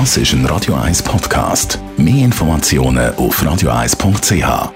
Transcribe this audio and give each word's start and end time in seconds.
Das 0.00 0.16
ist 0.16 0.32
ein 0.32 0.44
Radio 0.46 0.74
1 0.74 1.04
Podcast. 1.04 1.78
Mehr 1.96 2.24
Informationen 2.24 3.14
auf 3.14 3.40
radio1.ch. 3.40 4.72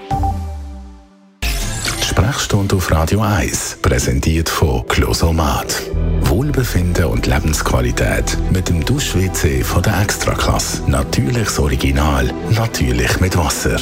Die 1.43 2.05
Sprechstunde 2.05 2.77
auf 2.77 2.89
Radio 2.89 3.19
1 3.19 3.79
präsentiert 3.81 4.47
von 4.47 4.87
Closomat. 4.87 5.75
Wohlbefinden 6.21 7.07
und 7.07 7.27
Lebensqualität 7.27 8.37
mit 8.49 8.69
dem 8.69 8.85
Dusch-WC 8.85 9.61
von 9.61 9.83
der 9.83 10.01
Extraklasse. 10.01 10.89
Natürliches 10.89 11.59
Original, 11.59 12.33
natürlich 12.51 13.19
mit 13.19 13.35
Wasser. 13.35 13.75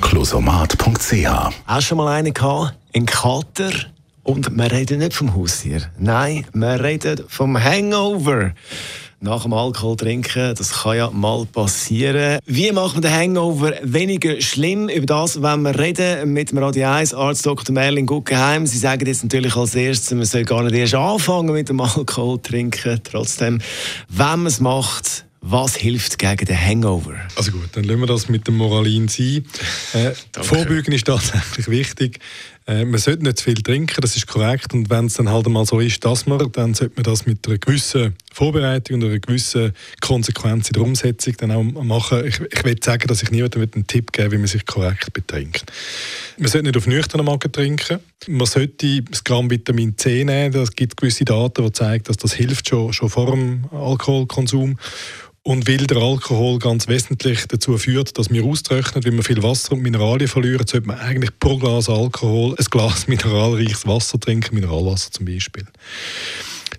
Closomat.ch 0.00 0.74
du 1.68 1.80
schon 1.80 1.98
mal 1.98 2.08
einen 2.16 2.34
gehabt? 2.34 2.74
Einen 2.92 3.06
Kater? 3.06 3.70
Und 4.24 4.50
wir 4.56 4.72
reden 4.72 4.98
nicht 4.98 5.14
vom 5.14 5.36
Haustier. 5.36 5.82
Nein, 5.98 6.46
wir 6.52 6.82
reden 6.82 7.22
vom 7.28 7.62
Hangover. 7.62 8.50
Nach 9.22 9.42
dem 9.42 9.52
Alkohol 9.52 9.96
trinken, 9.96 10.54
das 10.54 10.72
kann 10.72 10.96
ja 10.96 11.10
mal 11.10 11.44
passieren. 11.44 12.38
Wie 12.46 12.72
macht 12.72 12.94
man 12.94 13.02
den 13.02 13.12
Hangover 13.12 13.74
weniger 13.82 14.40
schlimm? 14.40 14.88
Über 14.88 15.04
das 15.04 15.42
wenn 15.42 15.60
wir 15.60 15.78
reden 15.78 16.32
mit 16.32 16.52
dem 16.52 16.56
Radio 16.56 16.88
1 16.88 17.12
Arzt 17.12 17.44
Dr. 17.44 17.74
Merlin 17.74 18.06
Guggenheim. 18.06 18.66
Sie 18.66 18.78
sagen 18.78 19.04
jetzt 19.04 19.22
natürlich 19.22 19.54
als 19.56 19.74
erstes, 19.74 20.12
man 20.12 20.24
soll 20.24 20.44
gar 20.44 20.62
nicht 20.62 20.74
erst 20.74 20.94
anfangen 20.94 21.52
mit 21.52 21.68
dem 21.68 21.82
Alkohol 21.82 22.40
trinken. 22.40 22.98
Trotzdem, 23.04 23.60
wenn 24.08 24.26
man 24.26 24.46
es 24.46 24.58
macht, 24.58 25.26
was 25.42 25.76
hilft 25.76 26.18
gegen 26.18 26.46
den 26.46 26.58
Hangover? 26.58 27.14
Also 27.36 27.52
gut, 27.52 27.68
dann 27.72 27.84
lassen 27.84 28.00
wir 28.00 28.06
das 28.06 28.28
mit 28.30 28.46
dem 28.46 28.56
Moralin 28.56 29.08
sein. 29.08 29.44
Äh, 29.92 30.12
Vorbeugen 30.40 30.92
ist 30.92 31.06
tatsächlich 31.06 31.68
wichtig. 31.68 32.20
Äh, 32.66 32.84
man 32.84 33.00
sollte 33.00 33.24
nicht 33.24 33.38
zu 33.38 33.44
viel 33.44 33.60
trinken, 33.60 34.00
das 34.00 34.16
ist 34.16 34.28
korrekt. 34.28 34.72
Und 34.72 34.88
wenn 34.88 35.06
es 35.06 35.14
dann 35.14 35.28
halt 35.28 35.46
einmal 35.46 35.66
so 35.66 35.80
ist, 35.80 36.04
dass 36.04 36.26
man, 36.26 36.38
dann 36.52 36.74
sollte 36.74 36.94
man 36.94 37.02
das 37.02 37.26
mit 37.26 37.46
einer 37.48 37.58
gewissen 37.58 38.14
Vorbereitung 38.40 38.96
und 38.96 39.04
einer 39.04 39.18
gewissen 39.18 39.74
Konsequenz 40.00 40.68
in 40.68 40.72
der 40.72 40.82
Umsetzung 40.82 41.34
dann 41.36 41.50
auch 41.50 41.62
machen. 41.62 42.26
Ich, 42.26 42.40
ich 42.40 42.64
will 42.64 42.82
sagen, 42.82 43.06
dass 43.06 43.22
ich 43.22 43.30
niemandem 43.30 43.68
einen 43.74 43.86
Tipp 43.86 44.12
gebe, 44.12 44.32
wie 44.32 44.38
man 44.38 44.46
sich 44.46 44.64
korrekt 44.64 45.12
betrinkt. 45.12 45.70
Man 46.38 46.48
sollte 46.48 46.66
nicht 46.66 46.76
auf 46.78 46.86
nüchternen 46.86 47.26
Magen 47.26 47.52
trinken. 47.52 47.98
Man 48.28 48.46
sollte 48.46 49.02
das 49.02 49.24
Gramm 49.24 49.50
Vitamin 49.50 49.98
C 49.98 50.24
nehmen. 50.24 50.54
Es 50.54 50.72
gibt 50.72 50.96
gewisse 50.96 51.26
Daten, 51.26 51.62
die 51.62 51.72
zeigen, 51.72 52.04
dass 52.04 52.16
das 52.16 52.32
hilft 52.32 52.70
schon, 52.70 52.94
schon 52.94 53.10
vor 53.10 53.30
dem 53.30 53.66
Alkoholkonsum. 53.72 54.78
Und 55.42 55.68
weil 55.68 55.86
der 55.86 55.98
Alkohol 55.98 56.58
ganz 56.58 56.88
wesentlich 56.88 57.46
dazu 57.46 57.76
führt, 57.76 58.16
dass 58.16 58.30
wir 58.30 58.44
austrocknen, 58.44 59.04
wenn 59.04 59.16
wir 59.16 59.22
viel 59.22 59.42
Wasser 59.42 59.72
und 59.72 59.82
Mineralien 59.82 60.28
verlieren, 60.28 60.66
sollte 60.66 60.86
man 60.86 60.98
eigentlich 60.98 61.38
pro 61.38 61.58
Glas 61.58 61.90
Alkohol 61.90 62.54
ein 62.58 62.64
Glas 62.70 63.06
mineralreiches 63.06 63.86
Wasser 63.86 64.18
trinken, 64.18 64.54
Mineralwasser 64.54 65.10
zum 65.10 65.26
Beispiel. 65.26 65.66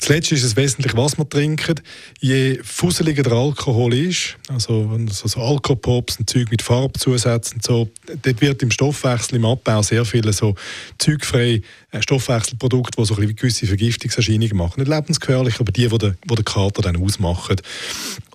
Zuletzt 0.02 0.32
ist 0.32 0.44
es 0.44 0.56
wesentlich, 0.56 0.98
was 0.98 1.20
man 1.20 1.30
trinkt. 1.30 1.84
Je 2.20 2.60
fusseliger 2.64 3.22
der 3.22 3.34
Alkohol 3.34 3.94
ist, 3.94 4.36
also, 4.48 4.90
also 4.98 5.40
Alkopops 5.40 6.18
und 6.18 6.28
Zeug 6.28 6.50
mit 6.50 6.64
Farbzusätzen 6.64 7.62
so, 7.64 7.88
dort 8.24 8.42
wird 8.42 8.64
im 8.64 8.72
Stoffwechsel, 8.72 9.36
im 9.36 9.46
Abbau 9.46 9.84
sehr 9.84 10.04
viele 10.04 10.34
so 10.34 10.56
zeugfreie 10.98 11.62
äh, 11.92 12.02
Stoffwechselprodukte, 12.02 13.00
die 13.00 13.06
so 13.06 13.16
ein 13.16 13.36
gewisse 13.36 13.68
Vergiftungserscheinungen 13.68 14.58
machen. 14.58 14.80
Nicht 14.80 14.90
lebensgefährlich, 14.90 15.60
aber 15.60 15.72
die, 15.72 15.88
die 15.88 15.98
den, 16.00 16.18
die 16.28 16.36
den 16.36 16.46
Kater 16.46 16.82
dann 16.82 16.98
ausmachen. 16.98 17.58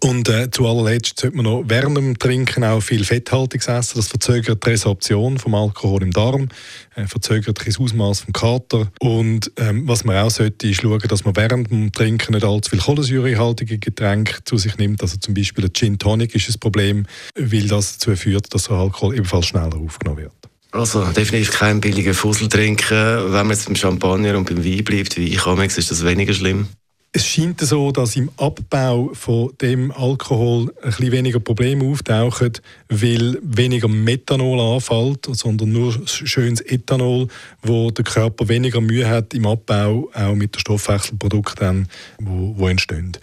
Und 0.03 0.29
äh, 0.29 0.51
zu 0.51 0.67
allerletzt 0.67 1.21
sollte 1.21 1.37
man 1.37 1.47
noch 1.47 1.65
während 1.67 1.97
dem 1.97 2.19
Trinken 2.19 2.65
auch 2.65 2.81
viel 2.81 3.05
Fetthaltiges 3.05 3.69
essen. 3.69 3.97
Das 3.97 4.09
verzögert 4.09 4.65
die 4.65 4.71
Resorption 4.71 5.39
vom 5.39 5.55
Alkohol 5.55 6.03
im 6.03 6.11
Darm, 6.11 6.49
äh, 6.95 7.07
verzögert 7.07 7.67
das 7.67 7.81
Ausmaß 7.81 8.21
vom 8.21 8.33
Kater. 8.33 8.89
Und 9.01 9.51
ähm, 9.57 9.89
was 9.89 10.05
man 10.05 10.17
auch 10.17 10.31
sollte, 10.31 10.69
ist 10.69 10.83
schauen, 10.83 11.01
dass 11.09 11.25
man 11.25 11.35
während 11.37 11.71
dem 11.71 11.93
Trinken 11.93 12.35
nicht 12.35 12.45
allzu 12.45 12.71
viel 12.71 12.81
kohlensäurehaltige 12.81 13.79
Getränke 13.79 14.45
zu 14.45 14.59
sich 14.59 14.77
nimmt. 14.77 15.03
Also 15.03 15.17
zum 15.17 15.35
Beispiel 15.35 15.65
ein 15.65 15.73
Gin 15.73 15.99
Tonic 15.99 16.35
ist 16.35 16.49
ein 16.49 16.61
Problem, 16.61 17.07
weil 17.35 17.67
das 17.69 17.99
dazu 17.99 18.15
führt, 18.17 18.53
dass 18.55 18.65
der 18.65 18.77
Alkohol 18.77 19.15
ebenfalls 19.15 19.47
schneller 19.47 19.77
aufgenommen 19.77 20.19
wird. 20.19 20.33
Also 20.73 21.05
definitiv 21.07 21.53
kein 21.53 21.81
billiger 21.81 22.13
Fussel 22.13 22.49
trinken. 22.49 23.33
Wenn 23.33 23.47
man 23.47 23.51
jetzt 23.51 23.67
beim 23.67 23.77
Champagner 23.77 24.37
und 24.37 24.49
beim 24.49 24.63
Wein 24.63 24.85
bleibt, 24.85 25.17
wie 25.17 25.29
ich 25.29 25.47
ist 25.47 25.91
das 25.91 26.05
weniger 26.05 26.35
schlimm. 26.35 26.69
Es 27.17 27.27
scheint 27.27 27.63
so, 27.63 27.93
dass 27.93 28.15
im 28.15 28.31
Abbau 28.37 29.09
von 29.15 29.51
dem 29.63 29.91
Alkohol 29.91 30.71
ein 30.83 31.13
weniger 31.13 31.41
Probleme 31.41 31.83
auftauchen, 31.91 32.53
weil 32.91 33.39
weniger 33.41 33.89
Methanol 33.89 34.61
anfällt, 34.61 35.27
sondern 35.31 35.73
nur 35.73 35.99
schönes 36.07 36.61
Ethanol, 36.61 37.29
wo 37.63 37.91
der 37.91 38.05
Körper 38.05 38.51
weniger 38.51 38.83
Mühe 38.83 39.09
hat 39.09 39.33
im 39.33 39.47
Abbau, 39.47 40.11
auch 40.13 40.35
mit 40.35 40.57
den 40.57 40.61
Stoffwechselprodukten, 40.61 41.89
wo 42.19 42.69
entstehen. 42.69 43.17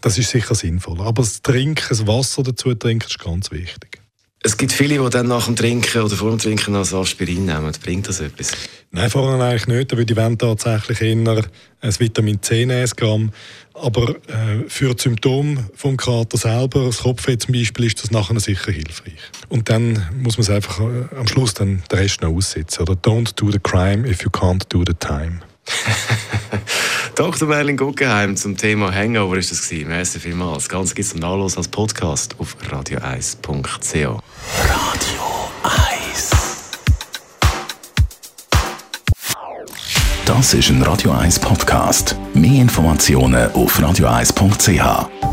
Das 0.00 0.16
ist 0.16 0.30
sicher 0.30 0.54
sinnvoll. 0.54 1.00
Aber 1.00 1.22
das 1.22 1.42
Trinken, 1.42 1.86
das 1.88 2.06
Wasser 2.06 2.44
dazu 2.44 2.72
trinken, 2.76 3.08
ist 3.08 3.18
ganz 3.18 3.50
wichtig. 3.50 4.00
Es 4.42 4.56
gibt 4.56 4.72
viele, 4.72 4.98
die 4.98 5.10
dann 5.10 5.28
nach 5.28 5.44
dem 5.44 5.54
Trinken 5.54 6.00
oder 6.00 6.16
vor 6.16 6.30
dem 6.30 6.38
Trinken 6.38 6.72
noch 6.72 6.90
Aspirin 6.92 7.44
nehmen. 7.44 7.72
Bringt 7.82 8.08
das 8.08 8.20
etwas? 8.20 8.52
Nein, 8.90 9.10
vorher 9.10 9.38
eigentlich 9.38 9.66
nicht, 9.66 9.94
weil 9.94 10.06
die 10.06 10.16
wollen 10.16 10.38
tatsächlich 10.38 11.02
eher 11.02 11.44
ein 11.82 12.00
Vitamin 12.00 12.40
C 12.40 12.64
nehmen, 12.64 12.90
Gramm. 12.96 13.32
Aber 13.74 14.08
äh, 14.28 14.68
für 14.68 14.94
die 14.94 15.02
Symptome 15.02 15.68
vom 15.74 15.98
Kater 15.98 16.38
selber, 16.38 16.86
das 16.86 17.02
Kopfweh 17.02 17.36
zum 17.36 17.52
Beispiel, 17.52 17.84
ist 17.84 18.02
das 18.02 18.10
nachher 18.10 18.40
sicher 18.40 18.72
hilfreich. 18.72 19.12
Und 19.50 19.68
dann 19.68 20.08
muss 20.22 20.38
man 20.38 20.42
es 20.42 20.50
einfach 20.50 20.80
äh, 20.80 21.16
am 21.18 21.28
Schluss 21.28 21.52
dann 21.52 21.82
den 21.92 21.98
Rest 21.98 22.22
noch 22.22 22.30
aussetzen. 22.30 22.80
Oder 22.82 22.94
don't 22.94 23.32
do 23.36 23.50
the 23.50 23.58
crime 23.58 24.08
if 24.08 24.22
you 24.22 24.30
can't 24.30 24.64
do 24.70 24.82
the 24.86 24.94
time. 24.94 25.40
Dr. 27.20 27.46
Merlin 27.46 27.76
Guggenheim 27.76 28.34
zum 28.34 28.56
Thema 28.56 28.94
Hangover 28.94 29.36
ist 29.36 29.50
das 29.50 29.68
gewesen. 29.68 29.88
Merci 29.88 30.18
vielmals. 30.18 30.64
Das 30.64 30.68
Ganze 30.70 30.94
gibt 30.94 31.04
es 31.04 31.10
zum 31.10 31.20
Nachlass 31.20 31.58
als 31.58 31.68
Podcast 31.68 32.34
auf 32.38 32.56
radio1.ch. 32.66 33.94
Radio 33.94 34.22
1 36.02 36.30
Das 40.24 40.54
ist 40.54 40.70
ein 40.70 40.82
Radio 40.82 41.10
1 41.10 41.40
Podcast. 41.40 42.16
Mehr 42.32 42.62
Informationen 42.62 43.52
auf 43.52 43.78
radio1.ch. 43.78 45.29